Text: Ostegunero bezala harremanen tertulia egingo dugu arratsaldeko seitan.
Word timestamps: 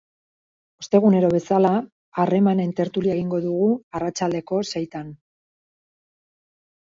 Ostegunero 0.83 1.27
bezala 1.33 1.73
harremanen 2.23 2.71
tertulia 2.79 3.13
egingo 3.17 3.41
dugu 3.45 3.67
arratsaldeko 3.99 4.63
seitan. 4.75 5.13